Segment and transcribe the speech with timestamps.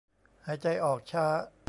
[0.45, 1.25] หายใจออกช้า